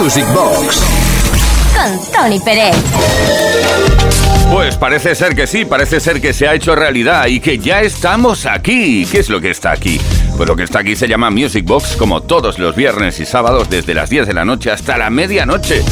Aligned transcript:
Music 0.00 0.24
Box 0.32 0.80
con 1.74 2.12
Tony 2.12 2.38
Pérez. 2.38 2.76
Pues 4.52 4.76
parece 4.76 5.16
ser 5.16 5.34
que 5.34 5.48
sí, 5.48 5.64
parece 5.64 5.98
ser 5.98 6.20
que 6.20 6.32
se 6.32 6.46
ha 6.46 6.54
hecho 6.54 6.76
realidad 6.76 7.26
y 7.26 7.40
que 7.40 7.58
ya 7.58 7.80
estamos 7.82 8.46
aquí. 8.46 9.06
¿Qué 9.10 9.18
es 9.18 9.28
lo 9.28 9.40
que 9.40 9.50
está 9.50 9.72
aquí? 9.72 10.00
Pues 10.36 10.48
lo 10.48 10.54
que 10.54 10.62
está 10.62 10.80
aquí 10.80 10.94
se 10.94 11.08
llama 11.08 11.30
Music 11.30 11.64
Box, 11.64 11.96
como 11.96 12.22
todos 12.22 12.60
los 12.60 12.76
viernes 12.76 13.18
y 13.18 13.26
sábados, 13.26 13.68
desde 13.68 13.92
las 13.92 14.08
10 14.08 14.28
de 14.28 14.34
la 14.34 14.44
noche 14.44 14.70
hasta 14.70 14.96
la 14.96 15.10
medianoche. 15.10 15.82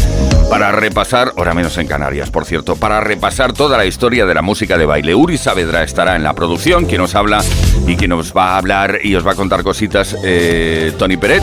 Para 0.48 0.70
repasar, 0.70 1.32
ahora 1.36 1.52
menos 1.52 1.76
en 1.76 1.88
Canarias, 1.88 2.30
por 2.30 2.44
cierto, 2.44 2.76
para 2.76 3.00
repasar 3.00 3.52
toda 3.52 3.76
la 3.76 3.86
historia 3.86 4.24
de 4.24 4.34
la 4.34 4.42
música 4.42 4.78
de 4.78 4.86
baile. 4.86 5.16
Uri 5.16 5.36
Saavedra 5.36 5.82
estará 5.82 6.14
en 6.14 6.22
la 6.22 6.34
producción, 6.34 6.86
quien 6.86 7.00
nos 7.00 7.16
habla 7.16 7.42
y 7.88 7.96
quien 7.96 8.10
nos 8.10 8.32
va 8.32 8.50
a 8.50 8.58
hablar 8.58 9.00
y 9.02 9.16
os 9.16 9.26
va 9.26 9.32
a 9.32 9.36
contar 9.36 9.64
cositas, 9.64 10.16
eh, 10.22 10.92
Tony 10.96 11.16
Peret. 11.16 11.42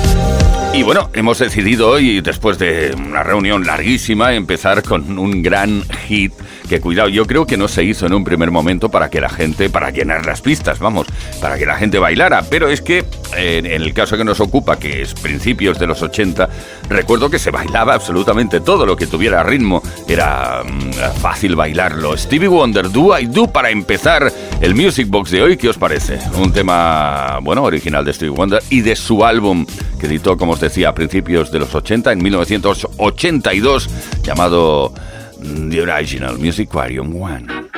Y 0.74 0.82
bueno, 0.82 1.12
hemos 1.14 1.38
decidido 1.38 1.88
hoy, 1.88 2.21
después 2.21 2.58
de 2.58 2.96
una 2.97 3.21
reunión 3.21 3.64
larguísima, 3.64 4.34
empezar 4.34 4.82
con 4.82 5.20
un 5.20 5.43
gran 5.43 5.84
hit 6.07 6.34
que 6.68 6.82
cuidado, 6.82 7.10
yo 7.10 7.28
creo 7.28 7.46
que 7.46 7.57
no 7.57 7.68
se 7.68 7.84
hizo 7.84 8.07
en 8.07 8.14
un 8.14 8.24
primer 8.24 8.50
momento 8.50 8.89
para 8.89 9.11
que 9.11 9.21
la 9.21 9.30
gente, 9.30 9.70
para 9.70 9.92
llenar 9.92 10.25
las 10.25 10.42
pistas, 10.42 10.80
vamos, 10.80 11.06
para 11.39 11.60
que 11.60 11.68
la 11.68 11.75
gente 11.75 12.00
bailara, 12.00 12.42
pero 12.50 12.70
es 12.70 12.82
que 12.82 13.06
en, 13.38 13.68
el 13.68 13.94
caso 13.94 14.18
que 14.18 14.24
nos 14.24 14.39
ocupa, 14.39 14.80
que 14.80 15.04
es 15.04 15.14
principios 15.14 15.78
de 15.78 15.86
los 15.86 16.02
80, 16.02 16.50
recuerdo 16.93 17.29
que 17.29 17.39
se 17.39 17.52
bailaba 17.52 17.93
absolutamente 17.93 18.61
todo 18.61 18.86
lo 18.86 18.96
que 18.96 19.07
tuviera 19.07 19.43
ritmo, 19.43 19.82
era 20.07 20.64
mm, 20.64 21.19
fácil 21.19 21.56
bailarlo. 21.56 22.16
Stevie 22.18 22.47
Wonder, 22.47 22.89
Do 22.89 23.18
I 23.18 23.25
Do, 23.25 23.47
para 23.47 23.69
empezar 23.69 24.32
el 24.61 24.75
Music 24.75 25.07
Box 25.10 25.32
de 25.32 25.42
hoy, 25.42 25.57
¿qué 25.57 25.69
os 25.69 25.78
parece? 25.78 26.19
Un 26.38 26.54
tema, 26.54 27.39
bueno, 27.42 27.64
original 27.64 28.06
de 28.06 28.14
Stevie 28.14 28.36
Wonder 28.36 28.64
y 28.69 28.82
de 28.82 28.96
su 28.96 29.25
álbum 29.25 29.66
que 30.00 30.07
editó, 30.07 30.38
como 30.38 30.54
os 30.54 30.60
decía, 30.60 30.89
a 30.89 30.93
principios 30.93 31.52
de 31.52 31.60
los 31.60 31.74
80, 31.74 32.11
en 32.11 32.23
1982, 32.23 33.89
llamado 34.23 34.94
The 35.69 35.81
Original 35.81 36.38
Music 36.38 36.69
Aquarium 36.69 37.16
1. 37.16 37.72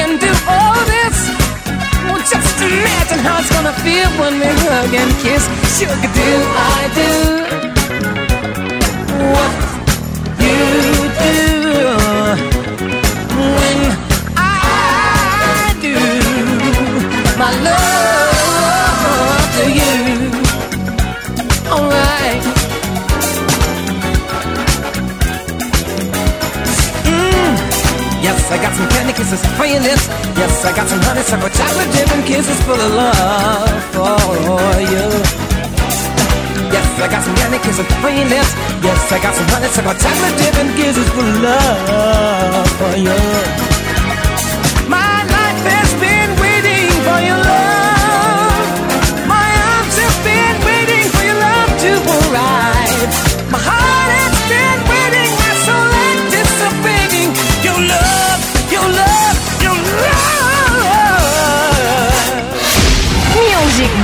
Can 0.00 0.16
do 0.18 0.32
all 0.48 0.80
this, 0.94 1.16
well, 2.08 2.16
just 2.32 2.56
imagine 2.62 3.18
how 3.18 3.38
it's 3.38 3.52
gonna 3.52 3.74
feel 3.84 4.08
when 4.20 4.32
we 4.40 4.48
hug 4.64 4.94
and 4.94 5.12
kiss. 5.20 5.44
Sugar, 5.76 6.08
do 6.16 6.28
I 6.56 6.80
do 7.00 7.10
what 9.32 9.59
some 28.80 28.88
candy 28.96 29.12
kisses 29.12 29.42
for 29.56 29.66
your 29.66 29.80
lips. 29.80 30.08
Yes, 30.40 30.64
I 30.64 30.72
got 30.72 30.88
some 30.88 31.02
honeysuckle 31.04 31.50
chocolate 31.52 31.90
dip 31.92 32.10
and 32.16 32.24
kisses 32.24 32.60
full 32.64 32.80
of 32.80 32.92
love 32.96 33.82
for 33.92 34.80
you. 34.80 35.06
Yes, 36.72 36.88
I 36.96 37.06
got 37.12 37.22
some 37.24 37.36
candy 37.36 37.58
kisses 37.58 37.86
for 38.00 38.08
your 38.08 38.28
lips. 38.32 38.50
Yes, 38.80 39.12
I 39.12 39.18
got 39.20 39.34
some 39.36 39.48
honeysuckle 39.52 39.96
chocolate 40.00 40.36
dip 40.40 40.56
and 40.62 40.70
kisses 40.76 41.08
full 41.12 41.28
of 41.28 41.38
love 41.44 42.68
for 42.80 42.96
you. 42.96 43.79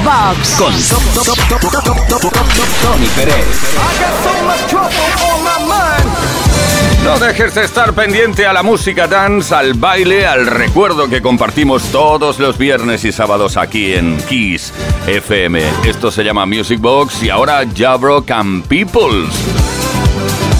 Box 0.06 0.54
con 0.56 0.72
Tony 2.80 3.06
Pérez. 3.16 3.74
No 7.02 7.18
dejes 7.18 7.56
de 7.56 7.64
estar 7.64 7.92
pendiente 7.92 8.46
a 8.46 8.52
la 8.52 8.62
música 8.62 9.08
dance, 9.08 9.52
al 9.52 9.74
baile, 9.74 10.24
al 10.24 10.46
recuerdo 10.46 11.08
que 11.08 11.20
compartimos 11.20 11.82
todos 11.90 12.38
los 12.38 12.56
viernes 12.56 13.04
y 13.04 13.10
sábados 13.10 13.56
aquí 13.56 13.94
en 13.94 14.16
Kiss 14.28 14.72
FM. 15.08 15.60
Esto 15.84 16.12
se 16.12 16.22
llama 16.22 16.46
Music 16.46 16.80
Box 16.80 17.24
y 17.24 17.30
ahora 17.30 17.64
Jabrock 17.74 18.30
and 18.30 18.64
Peoples. 18.68 19.34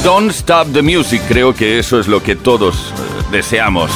Don't 0.03 0.33
Stop 0.33 0.73
the 0.73 0.83
Music. 0.83 1.23
Creo 1.29 1.55
que 1.55 1.79
eso 1.79 2.01
es 2.01 2.09
lo 2.09 2.21
que 2.21 2.35
todos 2.35 2.75
eh, 2.77 3.23
deseamos. 3.31 3.93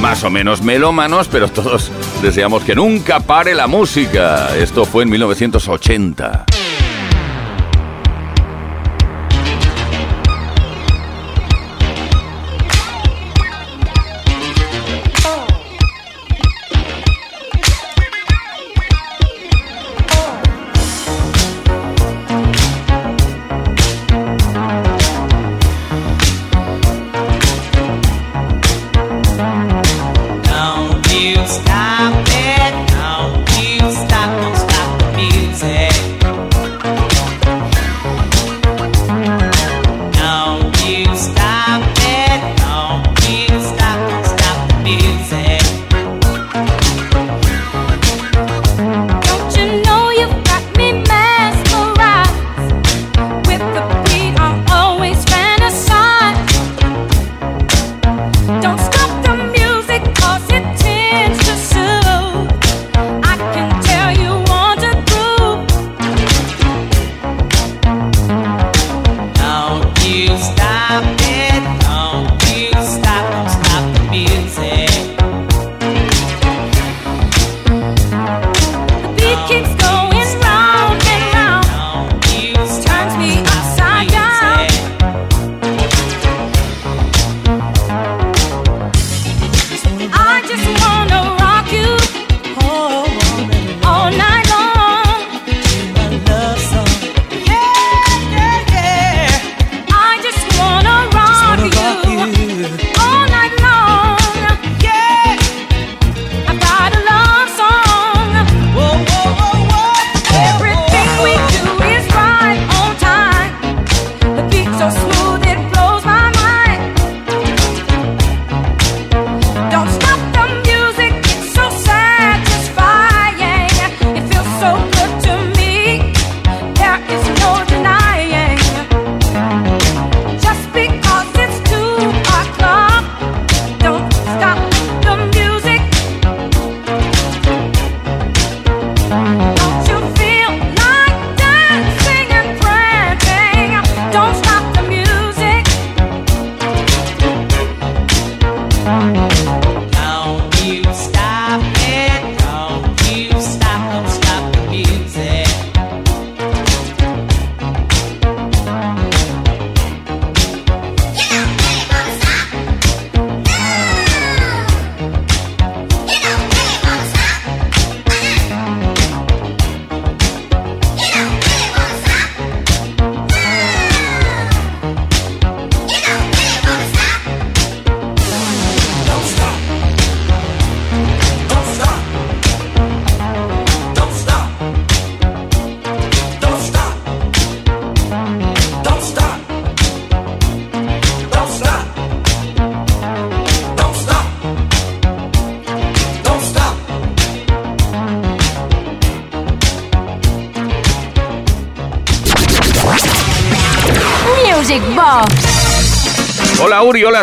Más 0.00 0.22
o 0.22 0.30
menos 0.30 0.62
melómanos, 0.62 1.26
pero 1.26 1.48
todos 1.48 1.90
deseamos 2.22 2.62
que 2.64 2.74
nunca 2.74 3.20
pare 3.20 3.54
la 3.54 3.66
música. 3.66 4.56
Esto 4.56 4.84
fue 4.84 5.04
en 5.04 5.10
1980. 5.10 6.59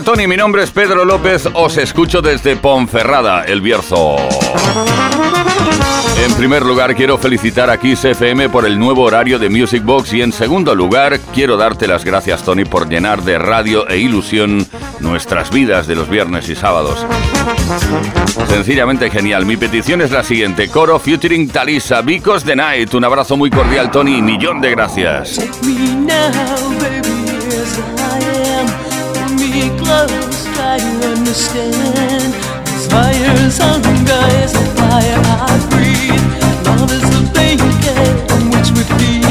Tony, 0.03 0.27
mi 0.27 0.37
nombre 0.37 0.63
es 0.63 0.71
Pedro 0.71 1.05
López, 1.05 1.47
os 1.53 1.77
escucho 1.77 2.21
desde 2.21 2.55
Ponferrada, 2.55 3.43
El 3.43 3.61
Bierzo. 3.61 4.17
En 6.23 6.33
primer 6.35 6.63
lugar, 6.63 6.95
quiero 6.95 7.17
felicitar 7.17 7.69
a 7.69 7.79
Kiss 7.79 8.05
FM 8.05 8.49
por 8.49 8.65
el 8.65 8.77
nuevo 8.77 9.03
horario 9.03 9.39
de 9.39 9.49
Music 9.49 9.83
Box 9.83 10.13
y 10.13 10.21
en 10.21 10.31
segundo 10.31 10.75
lugar, 10.75 11.19
quiero 11.33 11.57
darte 11.57 11.87
las 11.87 12.05
gracias 12.05 12.43
Tony 12.43 12.65
por 12.65 12.87
llenar 12.87 13.23
de 13.23 13.39
radio 13.39 13.87
e 13.87 13.97
ilusión 13.97 14.67
nuestras 14.99 15.51
vidas 15.51 15.87
de 15.87 15.95
los 15.95 16.09
viernes 16.09 16.47
y 16.49 16.55
sábados. 16.55 17.05
Sencillamente 18.47 19.09
genial. 19.09 19.45
Mi 19.45 19.57
petición 19.57 20.01
es 20.01 20.11
la 20.11 20.23
siguiente. 20.23 20.69
Coro 20.69 20.99
featuring 20.99 21.49
Talisa, 21.49 22.01
Vicos 22.01 22.43
the 22.43 22.55
Night. 22.55 22.93
Un 22.93 23.05
abrazo 23.05 23.35
muy 23.35 23.49
cordial, 23.49 23.89
Tony, 23.89 24.21
millón 24.21 24.61
de 24.61 24.71
gracias. 24.71 25.39
me 25.63 27.16
close, 29.77 30.45
try 30.55 30.77
to 30.77 31.07
understand. 31.13 32.33
This 32.65 32.87
fire's 32.87 33.57
hunger 33.57 34.25
is 34.43 34.53
the 34.53 34.65
fire 34.77 35.21
I 35.25 35.53
breathe. 35.71 36.25
Love 36.65 36.91
is 36.91 37.07
the 37.13 37.21
blanket 37.33 38.31
on 38.31 38.41
which 38.51 38.69
we 38.75 38.83
feed. 38.97 39.26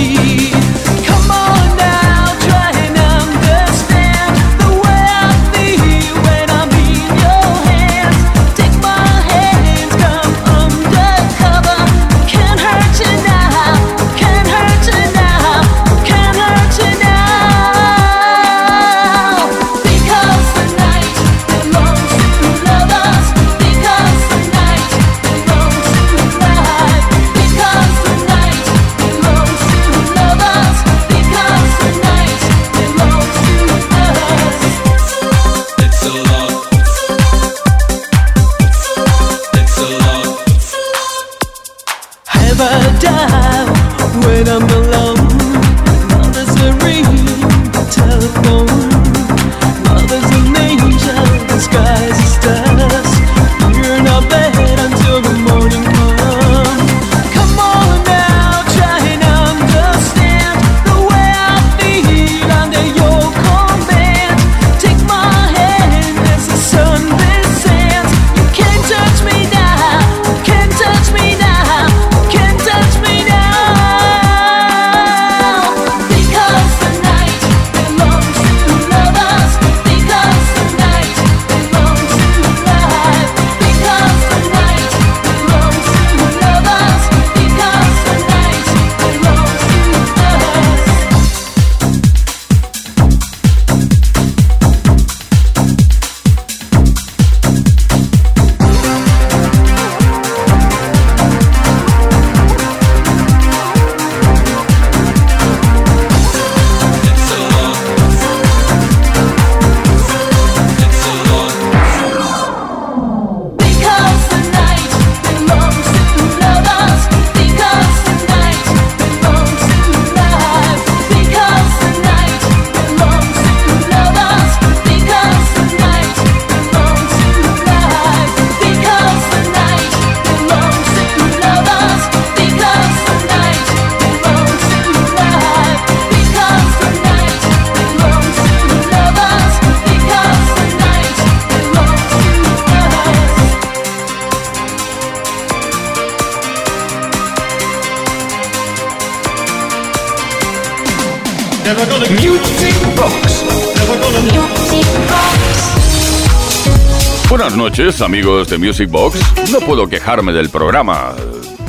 Noches, 157.97 158.03
amigos 158.03 158.49
de 158.49 158.59
Music 158.59 158.91
Box. 158.91 159.19
No 159.51 159.61
puedo 159.61 159.89
quejarme 159.89 160.35
del 160.35 160.51
programa. 160.51 161.15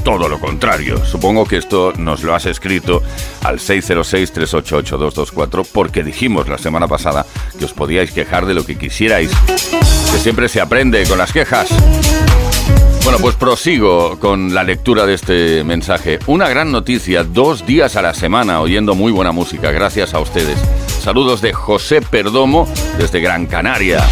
Todo 0.04 0.28
lo 0.28 0.42
contrario. 0.42 1.06
Supongo 1.06 1.46
que 1.46 1.56
esto 1.56 1.94
nos 1.98 2.22
lo 2.24 2.36
has 2.36 2.46
escrito 2.46 3.02
al 3.44 3.60
606-388-224 3.60 5.66
porque 5.72 6.04
dijimos 6.04 6.50
la 6.50 6.58
semana 6.58 6.86
pasada 6.88 7.26
que 7.58 7.64
os 7.64 7.72
podíais 7.72 8.12
quejar 8.12 8.46
de 8.46 8.56
lo 8.56 8.66
que 8.66 8.78
quisierais. 8.78 9.32
Que 9.48 10.20
siempre 10.20 10.50
se 10.50 10.60
aprende 10.60 11.08
con 11.08 11.18
las 11.18 11.32
quejas. 11.32 11.70
Bueno, 13.04 13.20
pues 13.20 13.36
prosigo 13.36 14.20
con 14.20 14.54
la 14.54 14.66
lectura 14.66 15.06
de 15.06 15.14
este 15.14 15.64
mensaje. 15.64 16.20
Una 16.28 16.50
gran 16.50 16.74
noticia, 16.74 17.24
dos 17.24 17.66
días 17.66 17.96
a 17.96 18.02
la 18.02 18.14
semana 18.14 18.60
oyendo 18.60 18.96
muy 18.96 19.14
buena 19.14 19.32
música, 19.32 19.72
gracias 19.72 20.14
a 20.14 20.20
ustedes. 20.20 20.60
Saludos 21.08 21.40
de 21.40 21.54
José 21.54 22.02
Perdomo 22.02 22.68
desde 22.98 23.22
Gran 23.22 23.46
Canaria. 23.46 24.06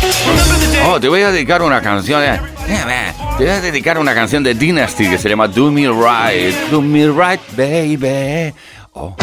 Oh, 0.88 0.98
te 0.98 1.10
voy 1.10 1.24
a 1.24 1.30
dedicar 1.30 1.62
una 1.62 1.82
canción. 1.82 2.24
Eh. 2.24 2.40
Te 3.38 3.44
voy 3.44 3.52
a 3.52 3.60
dedicar 3.60 3.98
una 3.98 4.16
canción 4.16 4.44
de 4.44 4.54
Dynasty 4.54 5.10
que 5.10 5.18
se 5.18 5.28
llama 5.28 5.50
Do 5.50 5.70
Me 5.72 5.90
Right. 5.90 6.56
Do 6.72 6.82
Me 6.82 7.08
Right, 7.08 7.42
baby. 7.58 8.54
Oh. 8.94 9.14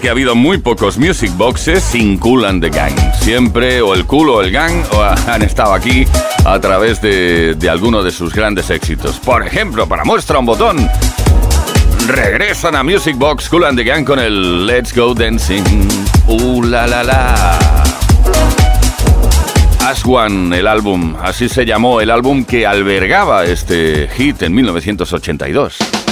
Que 0.00 0.08
ha 0.08 0.12
habido 0.12 0.34
muy 0.34 0.58
pocos 0.58 0.98
music 0.98 1.30
boxes 1.36 1.82
sin 1.82 2.18
Cool 2.18 2.44
and 2.44 2.62
the 2.62 2.70
Gang. 2.70 2.92
Siempre 3.20 3.80
o 3.80 3.94
el 3.94 4.04
Cool 4.04 4.28
o 4.30 4.42
el 4.42 4.50
Gang 4.50 4.72
han 5.26 5.42
estado 5.42 5.72
aquí 5.74 6.04
a 6.44 6.58
través 6.60 7.00
de, 7.00 7.54
de 7.54 7.70
alguno 7.70 8.02
de 8.02 8.10
sus 8.10 8.32
grandes 8.32 8.68
éxitos. 8.70 9.18
Por 9.18 9.46
ejemplo, 9.46 9.86
para 9.88 10.04
muestra 10.04 10.38
un 10.38 10.46
botón, 10.46 10.88
regresan 12.06 12.76
a 12.76 12.82
Music 12.82 13.16
Box 13.16 13.48
Cool 13.48 13.64
and 13.64 13.78
the 13.78 13.84
Gang 13.84 14.04
con 14.04 14.18
el 14.18 14.66
Let's 14.66 14.94
Go 14.94 15.14
Dancing. 15.14 15.62
Uh, 16.26 16.62
la 16.62 16.86
la 16.86 17.02
la. 17.02 17.58
As 19.86 20.04
One, 20.04 20.58
el 20.58 20.66
álbum, 20.66 21.16
así 21.22 21.48
se 21.48 21.64
llamó 21.64 22.00
el 22.00 22.10
álbum 22.10 22.44
que 22.44 22.66
albergaba 22.66 23.44
este 23.44 24.08
hit 24.16 24.42
en 24.42 24.54
1982. 24.54 26.05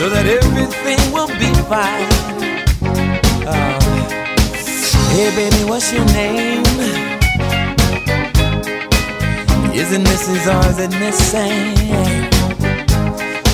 So 0.00 0.08
that 0.08 0.24
everything 0.24 0.96
will 1.12 1.28
be 1.36 1.52
fine. 1.68 2.08
Uh, 3.44 3.76
hey, 5.12 5.28
baby, 5.36 5.68
what's 5.68 5.92
your 5.92 6.06
name? 6.16 6.64
Is 9.76 9.92
it 9.92 10.00
Mrs. 10.00 10.48
or 10.48 10.64
is 10.72 10.78
it 10.80 10.92
Miss? 10.96 11.20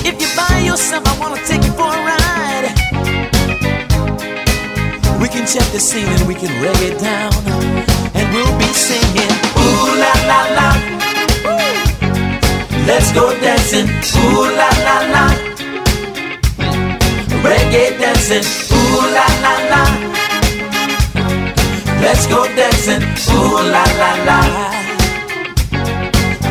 If 0.07 0.15
you're 0.21 0.35
by 0.39 0.63
yourself, 0.63 1.03
I 1.05 1.19
wanna 1.19 1.43
take 1.43 1.63
you 1.67 1.73
for 1.75 1.91
a 1.91 1.99
ride. 2.07 2.71
We 5.19 5.27
can 5.27 5.45
check 5.45 5.67
the 5.75 5.81
scene 5.81 6.07
and 6.07 6.25
we 6.29 6.33
can 6.33 6.47
reggae 6.63 6.95
it 6.95 6.99
down, 7.03 7.35
and 8.15 8.25
we'll 8.31 8.57
be 8.57 8.71
singing 8.71 9.33
ooh 9.59 9.99
la 9.99 10.13
la 10.31 10.41
la. 10.57 10.69
Let's 12.87 13.11
go 13.11 13.35
dancing, 13.41 13.89
ooh 14.15 14.47
la 14.55 14.69
la 14.87 14.97
la. 15.11 15.46
Reggae 17.43 17.97
dancing, 17.99 18.45
ooh 18.71 19.01
la 19.15 19.27
la 19.43 19.53
la. 19.71 19.81
Let's 22.01 22.25
go 22.27 22.45
dancing, 22.55 23.03
ooh 23.31 23.61
la 23.73 23.83
la 24.01 24.11
la. 24.27 24.39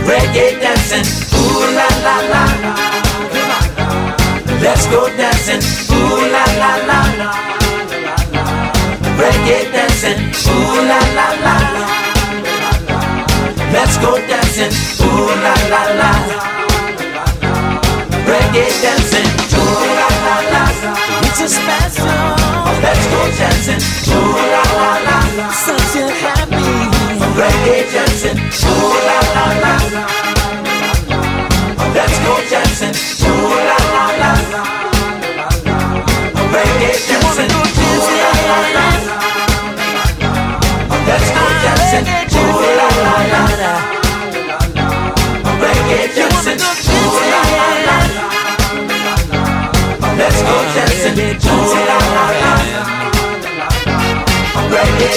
Reggae 0.09 0.61
dancing, 0.61 1.07
ooh 1.35 1.67
la 1.79 1.89
la 2.07 2.17
la. 2.33 2.43
Let's 4.63 4.87
go 4.87 5.09
dancing, 5.17 5.63
ooh 5.95 6.21
la 6.35 6.45
la 6.61 6.73
la. 6.89 7.01
Reggae 9.21 9.59
dancing, 9.73 10.21
ooh 10.53 10.77
la 10.91 11.01
la 11.19 11.29
la. 11.45 11.57
Let's 13.73 13.97
go 13.99 14.13
dancing, 14.29 14.73
ooh 15.05 15.31
la 15.45 15.55
la 15.73 15.83
la. 16.01 16.13
Reggae 18.31 18.67
dancing, 18.83 19.29
la 19.99 20.09
la 20.27 20.37
la. 20.53 20.65
It's 21.27 21.41
a 21.41 21.49
special. 21.49 22.07
Let's 22.83 23.05
go 23.13 23.21
dancing, 23.39 23.83
ooh 24.15 24.37
la 24.53 24.65
la 24.79 24.91
la. 25.07 25.19
Such 25.53 25.97
a 26.03 26.05
happy. 26.23 26.71
Reggae 27.39 27.79
dancing, 27.93 28.39
ooh 28.71 28.97
la 29.09 29.19
la 29.35 29.47
la. 29.63 29.75
Let's 31.97 32.17
go 32.25 32.35
dancing, 32.51 32.97
ooh 33.27 33.55
la 33.69 33.79
la 33.95 34.07
la. 34.23 34.33
Reggae 36.55 36.93
dancing, 37.09 37.53
ooh 37.53 38.09
la 38.21 38.31
la 38.49 38.59
la. 38.77 38.87
Let's 41.09 41.29
go 41.37 41.45
dancing, 41.65 42.07
ooh 42.41 42.61
la 42.79 42.89
la 43.03 43.17
la. 43.33 43.73
Reggae 45.63 46.03
dancing, 46.17 46.26
Reggae 51.17 51.41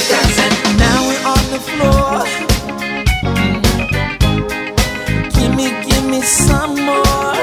dancing. 0.07 0.55
Now 0.77 0.97
we're 1.07 1.23
on 1.27 1.43
the 1.51 1.59
floor. 1.59 2.23
Give 5.35 5.51
me, 5.55 5.67
give 5.89 6.05
me 6.05 6.21
some 6.21 6.75
more. 6.85 7.35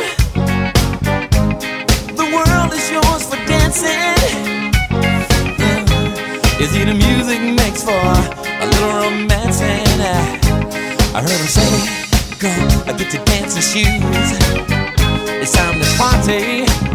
The 2.17 2.27
world 2.35 2.73
is 2.73 2.91
yours 2.91 3.23
for 3.29 3.37
dancing. 3.47 4.73
The 6.87 6.95
music 6.95 7.41
makes 7.43 7.83
for 7.83 7.91
a 7.93 8.67
little? 8.67 8.97
I 11.15 11.21
heard 11.23 11.31
him 11.31 11.49
say, 11.49 11.71
"Go, 12.39 12.49
I 12.87 12.93
get 12.97 13.13
your 13.13 13.25
dancing 13.25 13.63
shoes. 13.63 14.31
It's 15.43 15.53
time 15.53 15.81
to 15.81 15.87
party. 15.99 16.86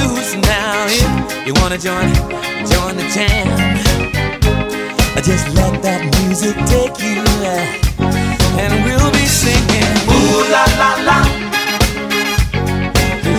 Shoes 0.00 0.36
now. 0.36 0.86
If 0.88 1.46
you 1.46 1.54
wanna 1.60 1.78
join, 1.78 2.08
join 2.72 2.96
the 2.96 3.06
jam. 3.14 3.48
Just 5.20 5.48
let 5.54 5.82
that 5.82 6.00
music 6.24 6.56
take 6.64 6.96
you, 7.04 7.20
and 8.62 8.72
we'll 8.84 9.12
be 9.12 9.26
singing. 9.42 9.92
Ooh 10.08 10.40
la 10.54 10.64
la 10.80 10.90
la. 11.08 11.18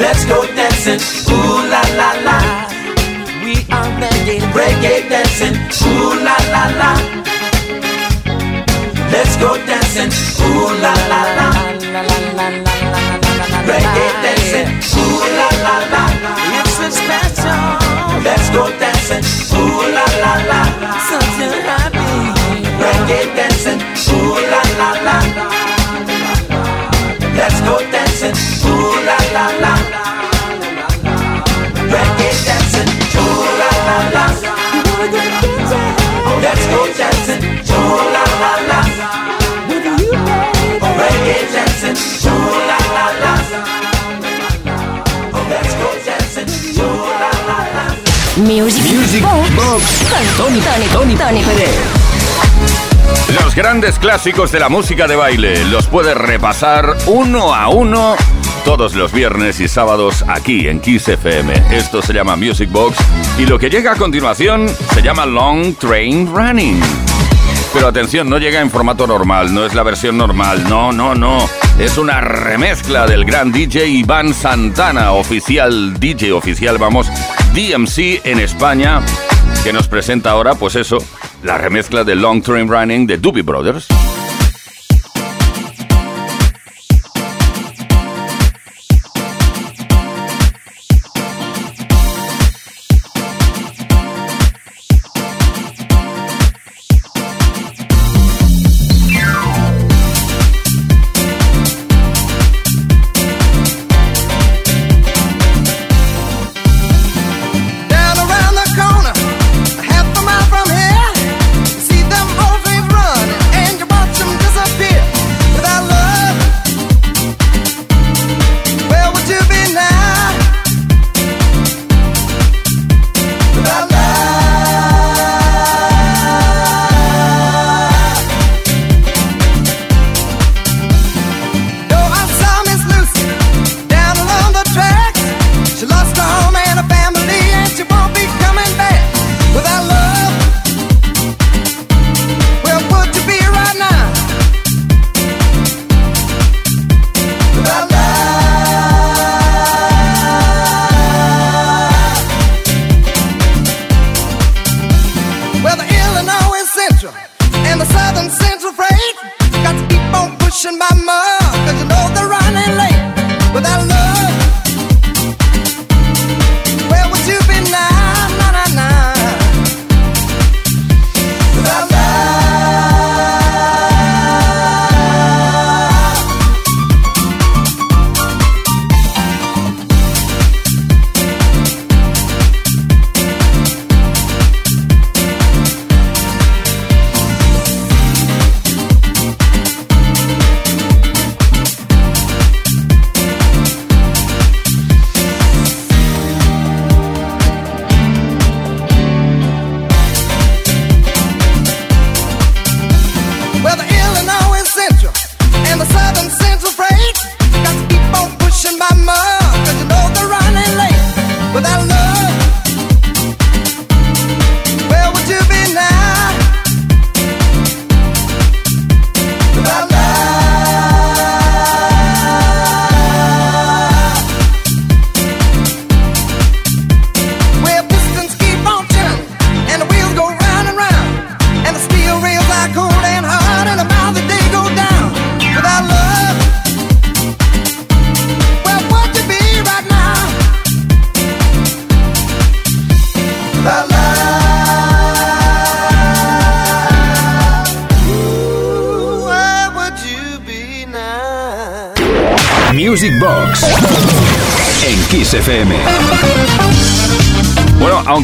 Let's 0.04 0.24
go 0.26 0.46
dancing. 0.56 1.02
Ooh 1.34 1.58
la 1.74 1.82
la 2.00 2.10
la. 2.28 2.38
We 3.44 3.54
are 3.78 3.90
reggae, 4.02 4.38
reggae 4.58 5.10
dancing. 5.10 5.58
Ooh 5.90 6.14
la 6.28 6.38
la 6.54 6.64
la. 6.80 6.92
Let's 9.12 9.36
go 9.38 9.58
dancing. 9.66 10.12
Ooh 10.46 10.70
la 10.86 10.94
la 11.12 11.22
la 11.38 11.48
la 11.94 12.02
la 12.38 12.48
la. 12.84 12.91
Reggae 13.68 14.08
dancing. 14.24 14.70
Ooh 14.98 15.22
la 15.38 15.50
la 15.66 15.76
la. 15.94 16.04
It's 16.84 16.98
special. 16.98 17.62
Let's 18.26 18.50
go 18.50 18.64
dancing. 18.80 19.24
Ooh 19.58 19.82
la 19.96 20.06
la 20.24 20.34
la. 20.50 20.62
Such 21.10 21.40
a 21.46 21.50
happy. 21.68 22.10
Reggae 22.82 23.22
dancing. 23.36 23.80
Ooh 24.14 24.36
la 24.52 24.62
la 24.80 24.90
la. 25.06 25.18
Let's 27.38 27.60
go 27.62 27.76
dancing. 27.94 28.36
Ooh 28.66 28.96
la 29.08 29.18
la 29.36 29.46
la. 29.64 29.74
Reggae 31.94 32.32
dancing. 32.48 32.90
Ooh 33.22 33.46
la 33.62 33.72
la 33.88 33.98
la. 34.16 34.26
Let's 36.44 36.66
go 36.74 36.82
dancing. 37.00 37.42
Ooh 37.78 38.00
la 38.16 38.24
la 38.42 38.54
la. 38.70 38.80
Reggae 41.00 41.40
dancing. 41.54 41.71
Music, 48.42 48.84
Music 48.92 49.22
Box 49.22 49.56
Box. 49.56 50.04
con 50.10 50.46
Tony, 50.48 50.60
Tony, 50.62 50.86
Tony, 50.92 51.16
Tony 51.16 51.44
Pérez. 51.44 51.76
Los 53.44 53.54
grandes 53.54 54.00
clásicos 54.00 54.52
de 54.52 54.60
la 54.60 54.68
música 54.68 55.08
de 55.08 55.16
baile 55.16 55.64
los 55.66 55.86
puedes 55.86 56.18
repasar 56.18 56.98
uno 57.06 57.54
a 57.54 57.70
uno 57.70 58.16
todos 58.66 58.96
los 58.96 59.12
viernes 59.12 59.60
y 59.60 59.68
sábados 59.68 60.26
aquí 60.28 60.68
en 60.68 60.80
Kiss 60.80 61.08
FM. 61.08 61.54
Esto 61.72 62.02
se 62.02 62.14
llama 62.14 62.36
Music 62.36 62.72
Box 62.72 62.98
y 63.38 63.46
lo 63.46 63.60
que 63.60 63.70
llega 63.70 63.92
a 63.92 63.96
continuación 63.96 64.68
se 64.92 65.02
llama 65.04 65.28
Long 65.28 65.76
Train 65.76 66.28
Running. 66.34 66.82
Pero 67.74 67.88
atención, 67.88 68.28
no 68.28 68.38
llega 68.38 68.60
en 68.60 68.72
formato 68.72 69.06
normal, 69.06 69.54
no 69.54 69.66
es 69.66 69.76
la 69.76 69.84
versión 69.84 70.18
normal, 70.18 70.68
no, 70.68 70.92
no, 70.92 71.14
no. 71.14 71.48
Es 71.80 71.98
una 71.98 72.20
remezcla 72.20 73.06
del 73.06 73.24
gran 73.24 73.52
DJ 73.52 73.88
Iván 73.88 74.34
Santana, 74.34 75.14
oficial, 75.14 75.98
DJ 75.98 76.34
oficial, 76.34 76.78
vamos, 76.78 77.08
DMC 77.54 78.26
en 78.26 78.40
España, 78.40 79.02
que 79.64 79.74
nos 79.74 79.90
presenta 79.90 80.32
ahora, 80.32 80.56
pues 80.56 80.76
eso, 80.76 81.00
la 81.44 81.58
remezcla 81.58 82.06
de 82.06 82.16
Long 82.16 82.42
Train 82.42 82.70
Running 82.70 83.06
de 83.06 83.18
Doobie 83.18 83.44
Brothers. 83.44 83.88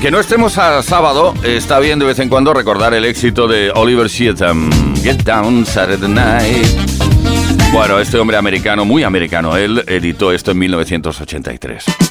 Aunque 0.08 0.16
no 0.16 0.22
estemos 0.22 0.58
a 0.58 0.82
sábado, 0.84 1.34
está 1.44 1.80
bien 1.80 2.00
de 2.00 2.06
vez 2.06 2.20
en 2.20 2.30
cuando 2.30 2.54
recordar 2.54 2.94
el 2.94 3.04
éxito 3.04 3.46
de 3.46 3.72
Oliver 3.76 4.08
Sheatham, 4.08 4.96
Get 5.04 5.24
Down 5.24 5.66
Saturday 5.66 6.10
Night. 6.10 6.66
Bueno, 7.74 8.00
este 8.00 8.18
hombre 8.18 8.38
americano, 8.38 8.86
muy 8.86 9.04
americano, 9.04 9.58
él 9.58 9.84
editó 9.86 10.32
esto 10.32 10.52
en 10.52 10.60
1983. 10.60 12.07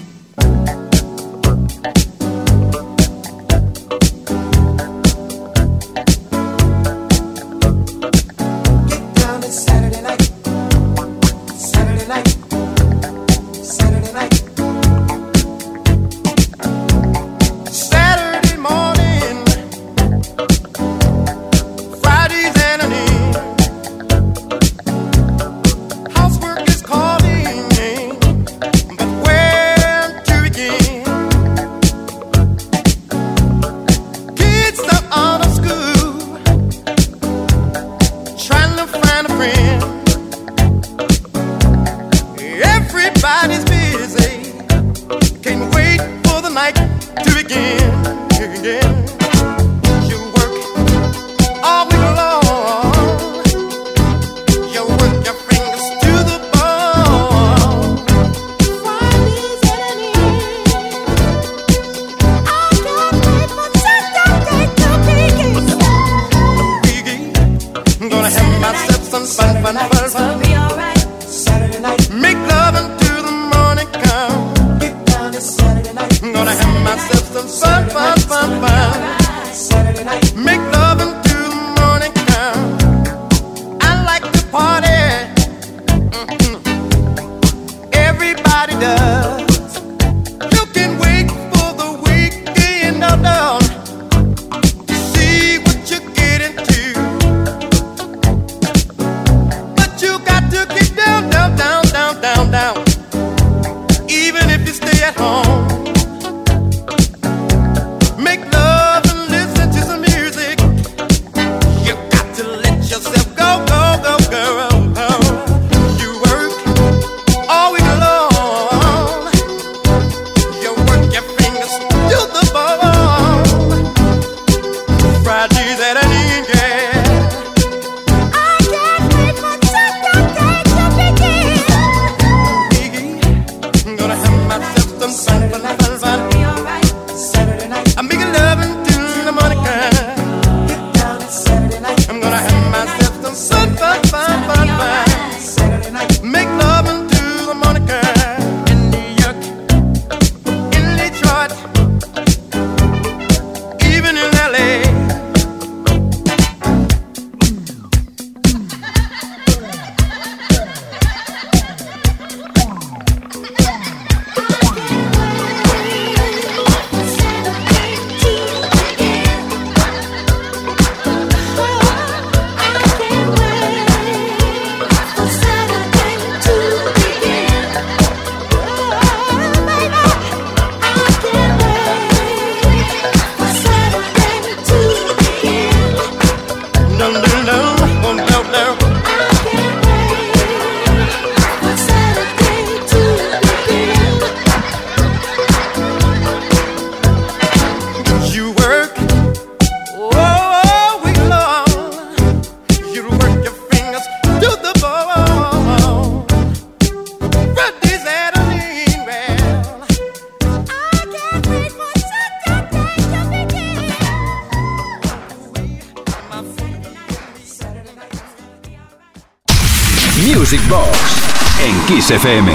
FM. 222.11 222.53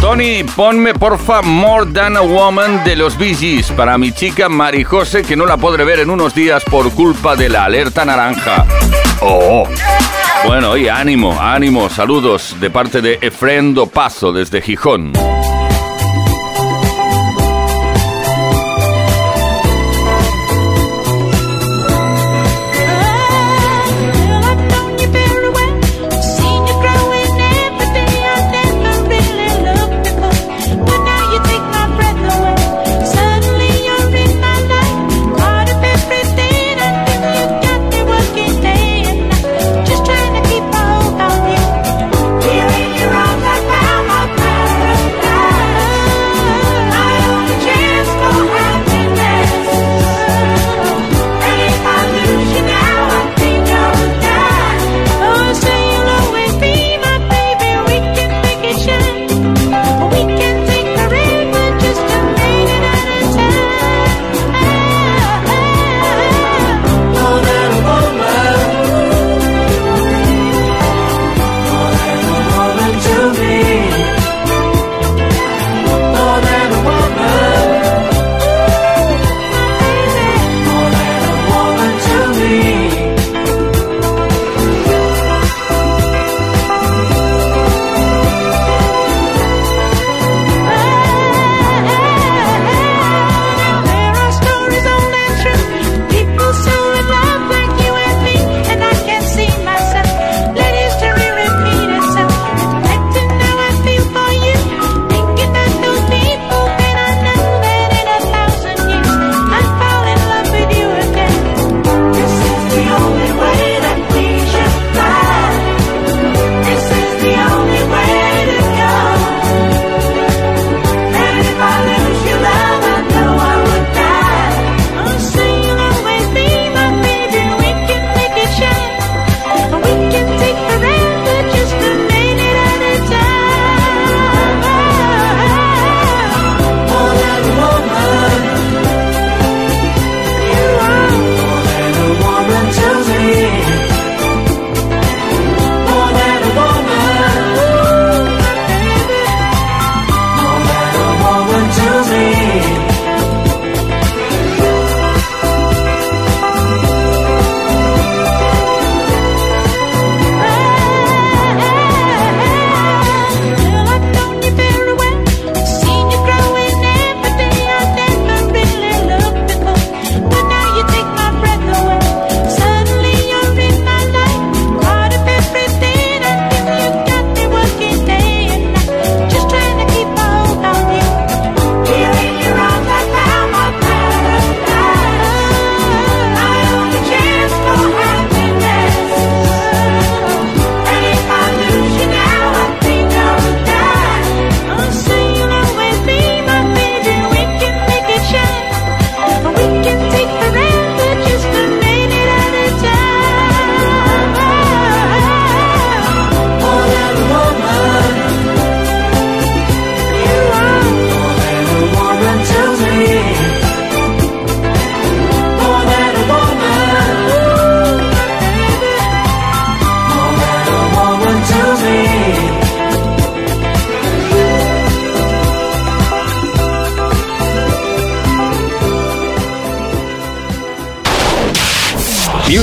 Tony, 0.00 0.42
ponme 0.42 0.92
porfa 0.94 1.40
More 1.40 1.92
Than 1.92 2.16
a 2.16 2.20
Woman 2.22 2.82
de 2.82 2.96
los 2.96 3.16
Bee 3.16 3.36
Gees 3.36 3.70
para 3.70 3.96
mi 3.96 4.10
chica 4.10 4.48
Marijose 4.48 5.22
que 5.22 5.36
no 5.36 5.46
la 5.46 5.56
podré 5.56 5.84
ver 5.84 6.00
en 6.00 6.10
unos 6.10 6.34
días 6.34 6.64
por 6.64 6.90
culpa 6.92 7.36
de 7.36 7.48
la 7.48 7.66
alerta 7.66 8.04
naranja. 8.04 8.66
Oh. 9.20 9.68
Bueno, 10.44 10.76
y 10.76 10.88
ánimo, 10.88 11.40
ánimo, 11.40 11.88
saludos 11.88 12.56
de 12.60 12.70
parte 12.70 13.00
de 13.00 13.18
Efrendo 13.22 13.86
Paso 13.86 14.32
desde 14.32 14.60
Gijón. 14.60 15.12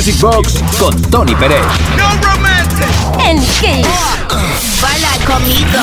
Music 0.08 0.22
Box 0.22 0.63
con 0.80 1.02
Tony 1.12 1.36
Pérez. 1.36 1.60
En 3.28 3.39
Kiss. 3.39 3.86
Baila 4.82 5.10
conmigo. 5.26 5.80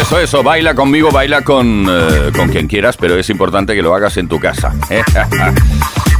Eso, 0.00 0.18
eso, 0.18 0.42
baila 0.42 0.74
conmigo, 0.74 1.12
baila 1.12 1.42
con, 1.42 1.86
eh, 1.88 2.32
con 2.34 2.48
quien 2.48 2.66
quieras, 2.66 2.96
pero 2.96 3.16
es 3.16 3.30
importante 3.30 3.76
que 3.76 3.82
lo 3.82 3.94
hagas 3.94 4.16
en 4.16 4.26
tu 4.26 4.40
casa. 4.40 4.74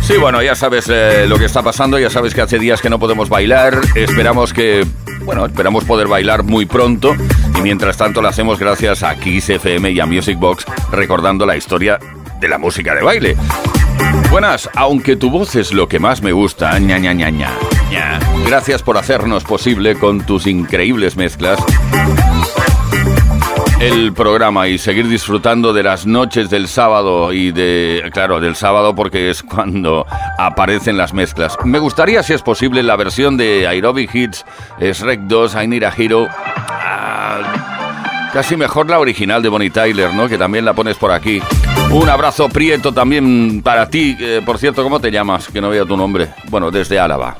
Sí, 0.03 0.19
bueno, 0.19 0.43
ya 0.43 0.55
sabes 0.55 0.85
eh, 0.90 1.25
lo 1.27 1.38
que 1.38 1.47
está 1.47 1.62
pasando, 1.62 1.99
ya 1.99 2.11
sabes 2.11 2.35
que 2.35 2.43
hace 2.43 2.59
días 2.59 2.83
que 2.83 2.90
no 2.90 2.99
podemos 2.99 3.31
bailar, 3.31 3.81
esperamos 3.95 4.53
que, 4.53 4.87
bueno, 5.23 5.47
esperamos 5.47 5.85
poder 5.85 6.09
bailar 6.09 6.43
muy 6.43 6.67
pronto 6.67 7.17
y 7.57 7.62
mientras 7.62 7.97
tanto 7.97 8.21
lo 8.21 8.29
hacemos 8.29 8.59
gracias 8.59 9.03
a 9.03 9.14
Kiss 9.14 9.49
FM 9.49 9.93
y 9.93 10.01
a 10.01 10.05
Music 10.05 10.38
Box 10.38 10.67
recordando 10.93 11.47
la 11.47 11.57
historia 11.57 11.99
de 12.38 12.49
la 12.49 12.59
música 12.59 12.95
de 12.95 13.03
baile. 13.03 13.37
Buenas, 14.35 14.68
aunque 14.75 15.14
tu 15.14 15.31
voz 15.31 15.55
es 15.55 15.73
lo 15.73 15.87
que 15.87 16.01
más 16.01 16.20
me 16.20 16.33
gusta, 16.33 16.77
ña 16.81 16.99
ña 16.99 17.12
ña 17.12 17.31
ña. 17.31 17.53
Gracias 18.44 18.83
por 18.83 18.99
hacernos 18.99 19.44
posible 19.44 19.94
con 19.94 20.27
tus 20.27 20.49
increíbles 20.49 21.16
mezclas 21.16 21.64
el 23.79 24.12
programa 24.12 24.66
y 24.66 24.79
seguir 24.79 25.07
disfrutando 25.07 25.73
de 25.73 25.85
las 25.85 26.05
noches 26.05 26.51
del 26.51 26.66
sábado 26.66 27.33
y 27.33 27.53
de, 27.53 28.11
claro, 28.12 28.40
del 28.40 28.57
sábado 28.57 28.97
porque 28.97 29.31
es 29.31 29.44
cuando 29.44 30.05
aparecen 30.37 30.97
las 30.97 31.14
mezclas. 31.14 31.57
Me 31.64 31.79
gustaría, 31.79 32.25
si 32.25 32.33
es 32.33 32.42
posible, 32.42 32.83
la 32.83 32.97
versión 32.97 33.37
de 33.37 33.68
Aerobic 33.68 34.12
Hits, 34.12 34.44
Shrek 34.81 35.20
2, 35.29 35.55
I 35.62 35.68
Need 35.68 35.85
a 35.85 35.92
Hero. 35.97 36.27
Ah, 36.33 38.31
casi 38.33 38.57
mejor 38.57 38.90
la 38.90 38.99
original 38.99 39.44
de 39.44 39.49
Bonnie 39.49 39.70
Tyler, 39.70 40.12
¿no? 40.12 40.29
Que 40.29 40.38
también 40.38 40.64
la 40.64 40.73
pones 40.73 40.97
por 40.97 41.12
aquí. 41.12 41.40
Un 41.95 42.09
abrazo 42.09 42.49
prieto 42.49 42.93
también 42.93 43.63
para 43.63 43.89
ti. 43.89 44.17
Eh, 44.19 44.43
por 44.45 44.59
cierto, 44.59 44.83
¿cómo 44.83 44.99
te 44.99 45.13
llamas? 45.13 45.47
Que 45.47 45.61
no 45.61 45.71
veo 45.71 45.87
tu 45.87 45.97
nombre. 45.97 46.31
Bueno, 46.51 46.73
desde 46.73 46.99
Álava. 46.99 47.37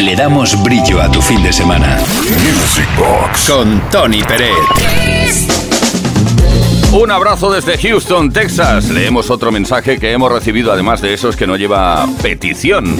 Le 0.00 0.16
damos 0.16 0.60
brillo 0.64 1.00
a 1.00 1.08
tu 1.08 1.22
fin 1.22 1.40
de 1.44 1.52
semana. 1.52 1.96
Music 1.96 2.88
Box 2.98 3.48
con 3.48 3.80
Tony 3.88 4.20
Pérez. 4.24 5.46
Un 6.92 7.12
abrazo 7.12 7.52
desde 7.52 7.78
Houston, 7.78 8.32
Texas. 8.32 8.90
Leemos 8.90 9.30
otro 9.30 9.52
mensaje 9.52 10.00
que 10.00 10.10
hemos 10.10 10.32
recibido, 10.32 10.72
además 10.72 11.00
de 11.00 11.14
esos 11.14 11.36
que 11.36 11.46
no 11.46 11.56
lleva 11.56 12.04
petición. 12.20 12.96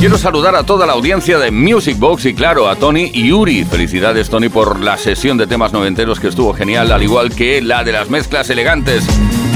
Quiero 0.00 0.18
saludar 0.18 0.56
a 0.56 0.64
toda 0.64 0.86
la 0.86 0.94
audiencia 0.94 1.38
de 1.38 1.52
Music 1.52 1.96
Box 1.96 2.26
y 2.26 2.34
claro, 2.34 2.68
a 2.68 2.74
Tony 2.74 3.12
y 3.14 3.28
Yuri. 3.28 3.64
Felicidades 3.64 4.28
Tony 4.28 4.48
por 4.48 4.80
la 4.80 4.96
sesión 4.96 5.38
de 5.38 5.46
temas 5.46 5.72
noventeros 5.72 6.18
que 6.18 6.26
estuvo 6.26 6.52
genial, 6.52 6.90
al 6.90 7.04
igual 7.04 7.32
que 7.32 7.62
la 7.62 7.84
de 7.84 7.92
las 7.92 8.10
mezclas 8.10 8.50
elegantes. 8.50 9.04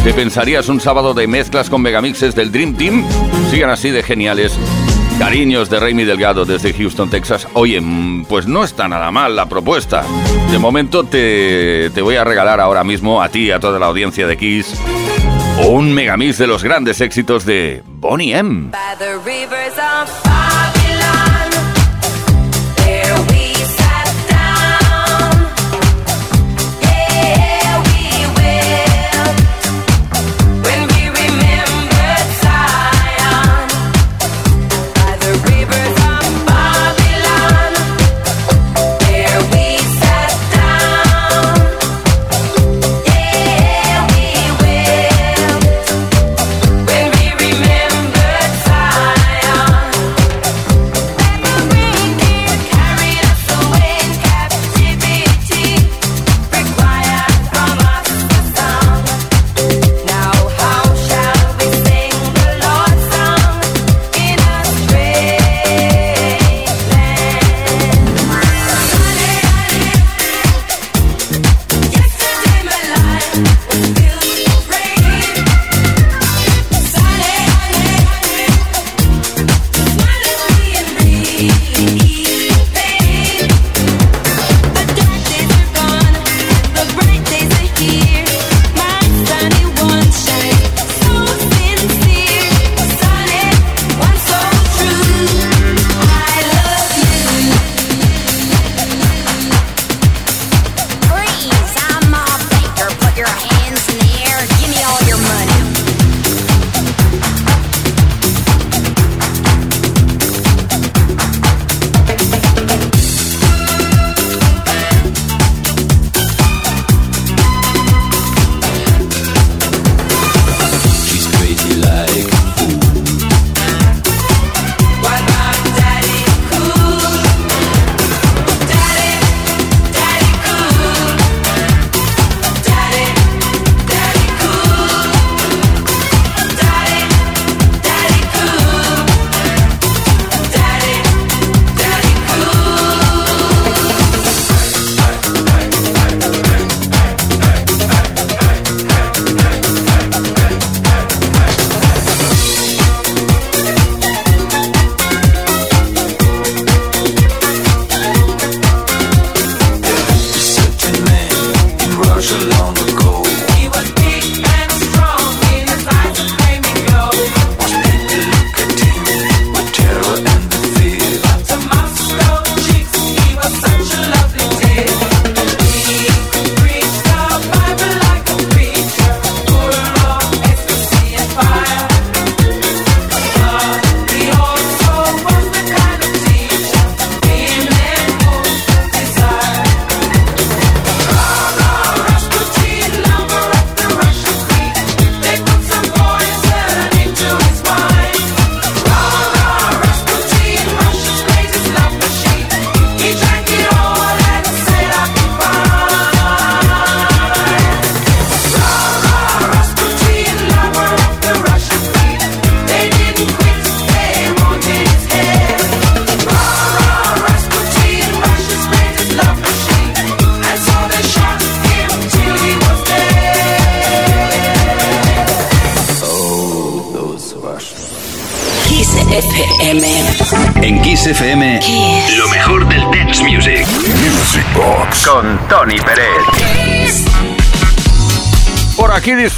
¿Te 0.05 0.15
pensarías 0.15 0.69
un 0.69 0.81
sábado 0.81 1.13
de 1.13 1.27
mezclas 1.27 1.69
con 1.69 1.83
megamixes 1.83 2.37
del 2.37 2.53
Dream 2.53 2.75
Team? 2.75 3.05
Sigan 3.51 3.71
así 3.71 3.91
de 3.91 4.05
geniales. 4.05 4.57
Cariños 5.19 5.71
de 5.71 5.81
Raimi 5.81 6.05
Delgado 6.05 6.45
desde 6.45 6.73
Houston, 6.73 7.11
Texas. 7.11 7.47
Oye, 7.55 7.81
mm, 7.81 8.25
pues 8.25 8.47
no 8.47 8.65
está 8.65 8.89
nada 8.89 9.11
mal 9.11 9.37
la 9.37 9.49
propuesta. 9.49 10.05
De 10.51 10.59
momento 10.59 11.05
te, 11.05 11.91
te 11.91 12.03
voy 12.03 12.17
a 12.17 12.25
regalar 12.25 12.61
ahora 12.61 12.85
mismo 12.85 13.23
a 13.23 13.29
ti 13.29 13.47
y 13.47 13.51
a 13.51 13.61
toda 13.61 13.79
la 13.79 13.87
audiencia 13.87 14.27
de 14.27 14.37
Kiss 14.37 14.77
un 15.69 15.93
megamix 15.93 16.39
de 16.39 16.47
los 16.47 16.65
grandes 16.65 17.01
éxitos 17.01 17.45
de 17.45 17.83
Bonnie 17.87 18.35
M. 18.35 18.71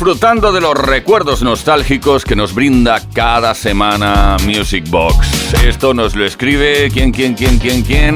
disfrutando 0.04 0.52
de 0.52 0.60
los 0.60 0.74
recuerdos 0.74 1.42
nostálgicos 1.42 2.26
que 2.26 2.36
nos 2.36 2.54
brinda 2.54 3.00
cada 3.14 3.54
semana 3.54 4.36
Music 4.44 4.84
Box. 4.90 5.54
Esto 5.64 5.94
nos 5.94 6.14
lo 6.14 6.26
escribe. 6.26 6.90
¿Quién, 6.92 7.10
quién, 7.10 7.32
quién, 7.32 7.58
quién, 7.58 7.80
quién? 7.80 8.14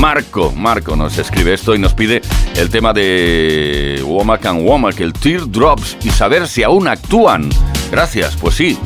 Marco, 0.00 0.54
Marco 0.56 0.96
nos 0.96 1.18
escribe 1.18 1.52
esto 1.52 1.74
y 1.74 1.78
nos 1.78 1.92
pide 1.92 2.22
el 2.56 2.70
tema 2.70 2.94
de 2.94 4.02
Womack 4.06 4.46
and 4.46 4.66
Womack, 4.66 5.00
el 5.00 5.12
Teardrops, 5.12 5.98
y 6.02 6.08
saber 6.08 6.48
si 6.48 6.62
aún 6.62 6.88
actúan. 6.88 7.50
Gracias, 7.90 8.34
pues 8.36 8.54
sí. 8.54 8.78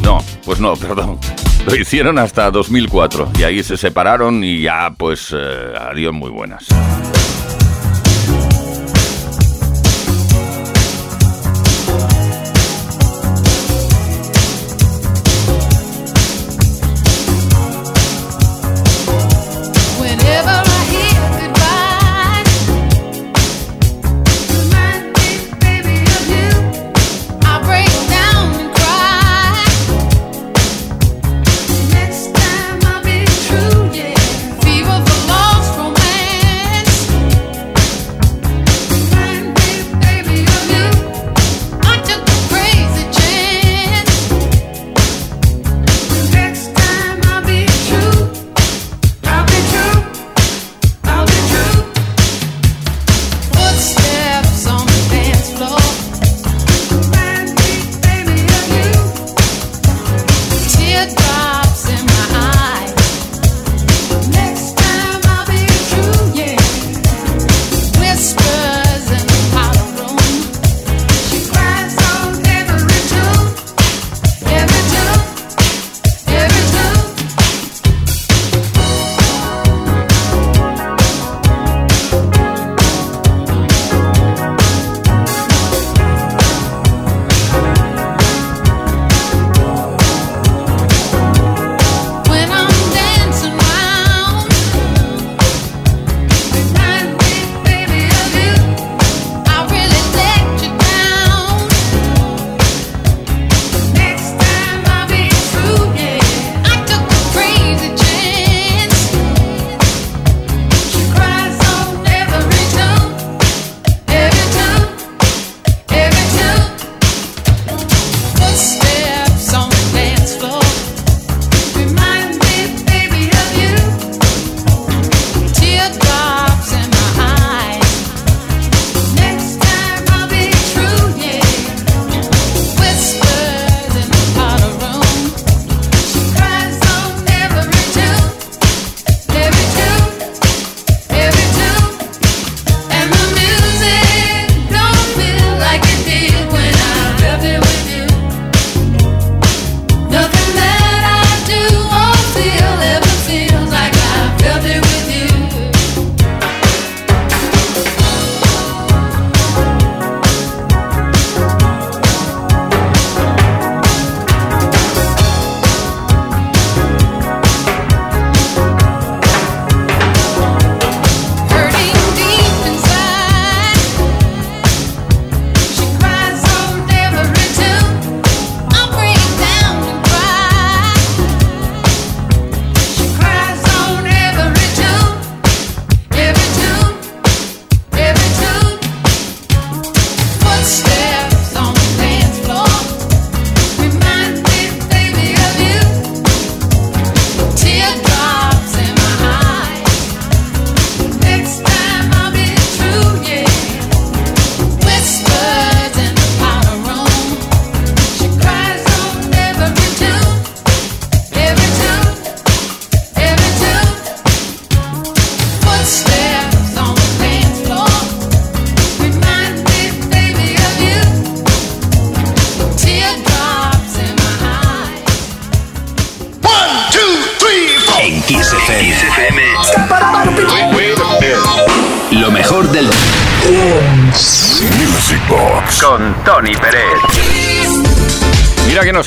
No, 0.00 0.24
pues 0.46 0.58
no, 0.60 0.76
perdón. 0.76 1.18
Lo 1.66 1.76
hicieron 1.76 2.18
hasta 2.18 2.50
2004 2.50 3.32
y 3.38 3.42
ahí 3.42 3.62
se 3.62 3.76
separaron 3.76 4.42
y 4.42 4.62
ya 4.62 4.94
pues 4.96 5.28
eh, 5.36 5.74
adiós 5.78 6.14
muy 6.14 6.30
buenas. 6.30 6.68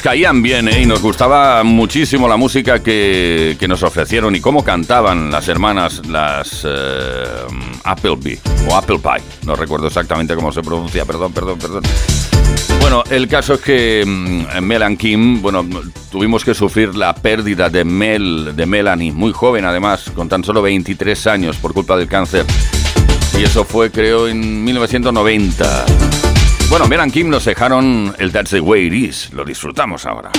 Caían 0.01 0.41
bien 0.41 0.67
¿eh? 0.67 0.81
y 0.81 0.85
nos 0.85 1.01
gustaba 1.01 1.63
muchísimo 1.63 2.27
la 2.27 2.37
música 2.37 2.83
que, 2.83 3.57
nos 3.67 3.83
ofrecieron 3.83 4.35
y 4.35 4.39
cómo 4.39 4.63
cantaban 4.63 5.31
las 5.31 5.47
hermanas, 5.47 6.05
las 6.07 6.65
eh, 6.67 7.23
Appleby 7.83 8.39
o 8.67 8.75
Apple 8.75 8.99
Pie. 8.99 9.23
No 9.45 9.55
recuerdo 9.55 9.87
exactamente 9.87 10.35
cómo 10.35 10.51
se 10.51 10.61
pronuncia, 10.61 11.05
perdón, 11.05 11.33
perdón, 11.33 11.59
perdón. 11.59 11.83
Bueno, 12.81 13.03
el 13.09 13.27
caso 13.27 13.55
es 13.55 13.61
que 13.61 14.03
mm, 14.05 14.61
Mel 14.61 14.83
and 14.83 14.97
Kim, 14.97 15.41
bueno, 15.41 15.65
tuvimos 16.11 16.43
que 16.43 16.53
sufrir 16.53 16.95
la 16.95 17.13
pérdida 17.13 17.69
de 17.69 17.83
Mel, 17.83 18.55
de 18.55 18.65
Melanie, 18.65 19.11
muy 19.11 19.31
joven 19.33 19.65
además, 19.65 20.11
con 20.15 20.29
tan 20.29 20.43
solo 20.43 20.61
23 20.61 21.27
años 21.27 21.57
por 21.57 21.73
culpa 21.73 21.97
del 21.97 22.07
cáncer. 22.07 22.45
Y 23.37 23.43
eso 23.43 23.63
fue, 23.63 23.91
creo, 23.91 24.27
en 24.27 24.63
1990. 24.63 26.28
Bueno, 26.69 26.87
Melan 26.87 27.09
Kim 27.09 27.29
nos 27.29 27.45
dejaron 27.45 28.13
el 28.19 28.31
That's 28.31 28.51
the 28.51 28.61
Way 28.61 28.85
It 28.87 28.93
Is. 28.93 29.33
Lo 29.33 29.43
disfrutamos 29.43 30.05
ahora. 30.05 30.31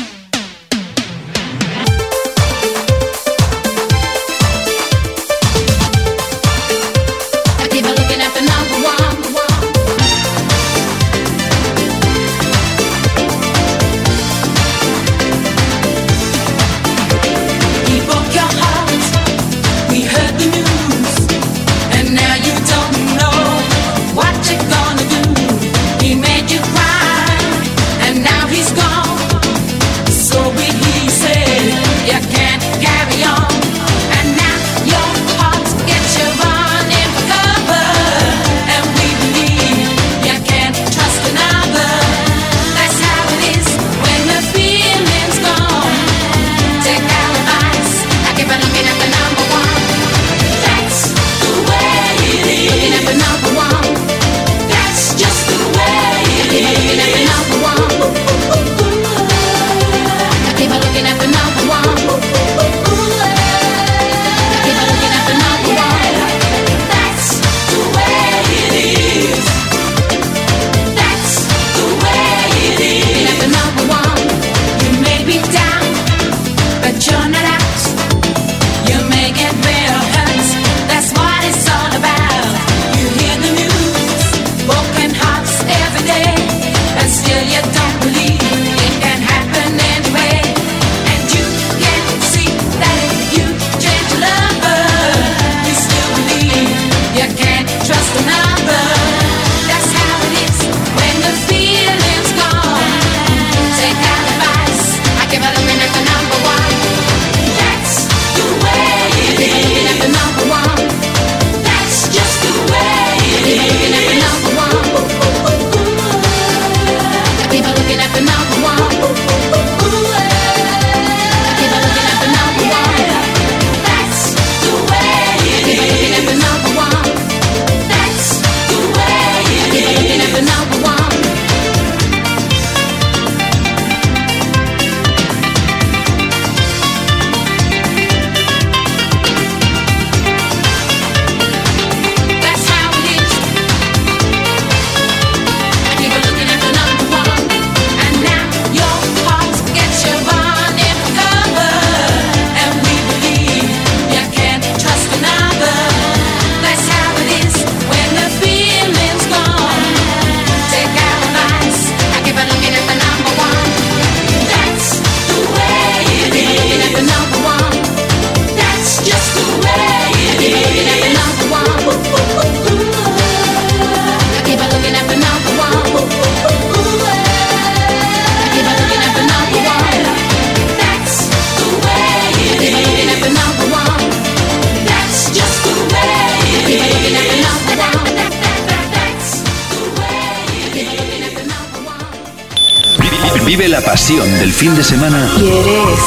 Fin 194.61 194.77
de 194.77 194.85
semana. 194.85 195.27
¿Quieres? 195.39 196.01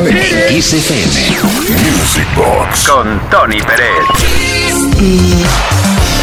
En 0.00 0.62
XFM. 0.62 1.42
Music 1.90 2.26
Box. 2.34 2.88
Con 2.88 3.20
Tony 3.28 3.60
Pérez. 3.60 4.06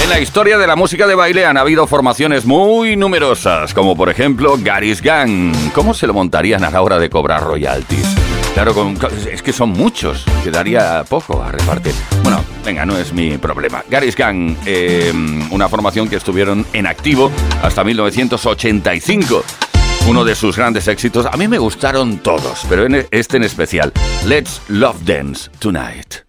En 0.04 0.10
la 0.10 0.20
historia 0.20 0.58
de 0.58 0.66
la 0.66 0.76
música 0.76 1.06
de 1.06 1.14
baile 1.14 1.46
han 1.46 1.58
habido 1.58 1.86
formaciones 1.86 2.48
muy 2.48 2.96
numerosas, 2.96 3.76
como 3.76 3.96
por 3.96 4.10
ejemplo 4.10 4.58
Gary's 4.60 5.00
Gang. 5.00 5.54
¿Cómo 5.76 5.94
se 5.94 6.08
lo 6.08 6.16
montarían 6.16 6.64
a 6.64 6.72
la 6.72 6.82
hora 6.82 6.98
de 6.98 7.12
cobrar 7.12 7.44
royalties? 7.44 8.09
Claro, 8.54 8.94
es 9.32 9.42
que 9.42 9.54
son 9.54 9.70
muchos, 9.70 10.26
quedaría 10.44 11.04
poco 11.08 11.42
a 11.42 11.52
repartir. 11.52 11.94
Bueno, 12.24 12.44
venga, 12.66 12.86
no 12.86 12.98
es 12.98 13.14
mi 13.14 13.38
problema. 13.38 13.84
Gary's 13.90 14.16
Gang, 14.16 14.56
eh, 14.66 15.14
una 15.52 15.70
formación 15.70 16.10
que 16.10 16.18
estuvieron 16.18 16.66
en 16.74 16.88
activo 16.88 17.32
hasta 17.64 17.84
1985. 17.84 19.44
Uno 20.08 20.26
de 20.26 20.36
sus 20.36 20.58
grandes 20.58 20.88
éxitos, 20.88 21.26
a 21.26 21.38
mí 21.38 21.48
me 21.48 21.58
gustaron 21.58 22.18
todos, 22.20 22.66
pero 22.68 22.86
este 23.12 23.38
en 23.38 23.44
especial, 23.44 23.94
Let's 24.26 24.62
Love 24.68 25.02
Dance 25.06 25.50
Tonight. 25.60 26.29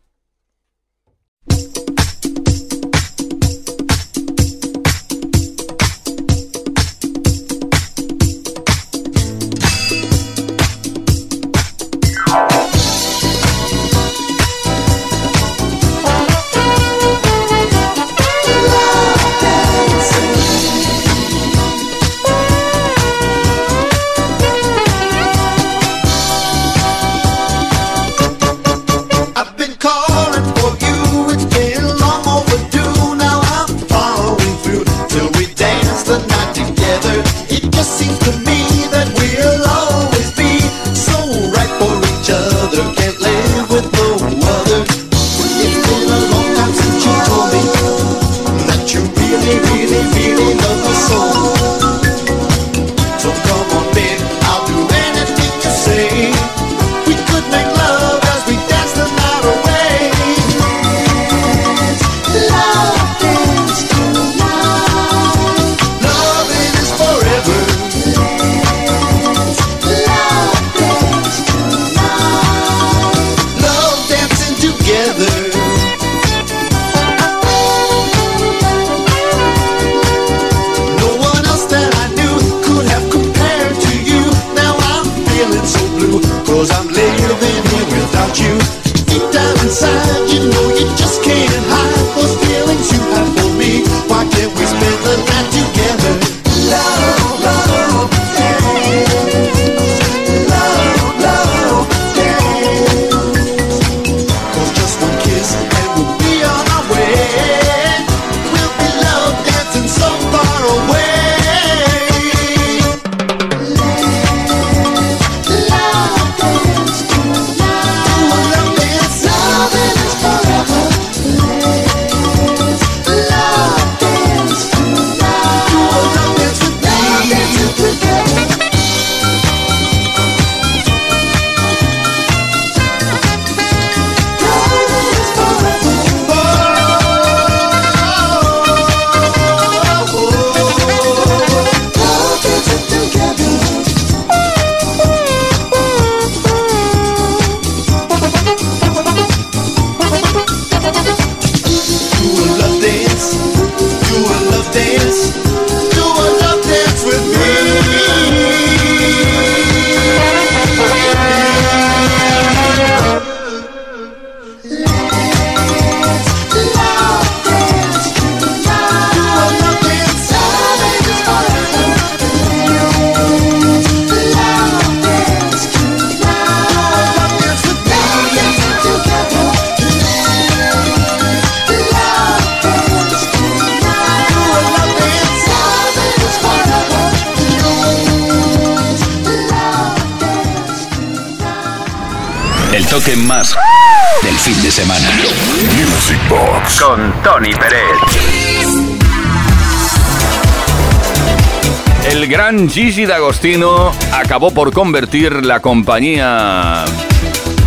Gigi 202.68 203.06
D'Agostino 203.06 203.92
acabó 204.12 204.50
por 204.50 204.72
convertir 204.72 205.46
la 205.46 205.60
compañía 205.60 206.84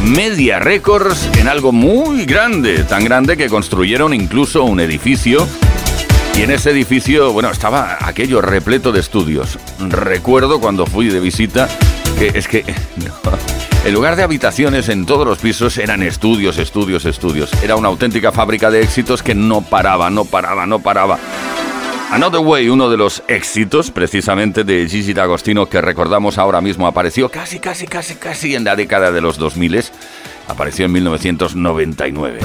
Media 0.03 0.59
Records 0.59 1.29
en 1.37 1.47
algo 1.47 1.71
muy 1.71 2.25
grande, 2.25 2.83
tan 2.83 3.03
grande 3.03 3.37
que 3.37 3.49
construyeron 3.49 4.13
incluso 4.13 4.63
un 4.63 4.79
edificio 4.79 5.47
y 6.37 6.41
en 6.41 6.51
ese 6.51 6.71
edificio, 6.71 7.31
bueno, 7.31 7.49
estaba 7.49 7.97
aquello 8.01 8.41
repleto 8.41 8.91
de 8.91 8.99
estudios. 8.99 9.57
Recuerdo 9.79 10.59
cuando 10.59 10.85
fui 10.85 11.07
de 11.07 11.19
visita 11.19 11.67
que 12.19 12.37
es 12.37 12.47
que 12.47 12.63
En 13.85 13.93
lugar 13.93 14.15
de 14.15 14.23
habitaciones 14.23 14.89
en 14.89 15.05
todos 15.05 15.27
los 15.27 15.39
pisos 15.39 15.77
eran 15.77 16.03
estudios, 16.03 16.57
estudios, 16.57 17.05
estudios. 17.05 17.51
Era 17.63 17.75
una 17.75 17.89
auténtica 17.89 18.31
fábrica 18.31 18.71
de 18.71 18.81
éxitos 18.81 19.21
que 19.23 19.35
no 19.35 19.61
paraba, 19.61 20.09
no 20.09 20.23
paraba, 20.23 20.65
no 20.65 20.79
paraba. 20.79 21.19
Another 22.14 22.41
Way, 22.41 22.70
uno 22.70 22.91
de 22.91 22.97
los 22.97 23.24
éxitos 23.28 23.89
precisamente 23.89 24.64
de 24.64 24.88
Gigi 24.88 25.14
D'Agostino 25.14 25.66
que 25.66 25.82
recordamos 25.82 26.38
ahora 26.38 26.61
mismo, 26.61 26.86
apareció 26.86 27.28
casi, 27.28 27.57
casi, 27.57 27.88
casi, 27.88 28.14
casi 28.14 28.53
en 28.53 28.64
la 28.64 28.76
década 28.76 29.11
de 29.11 29.20
los 29.20 29.39
2000. 29.39 29.84
Apareció 30.47 30.86
en 30.86 30.91
1999. 30.91 32.41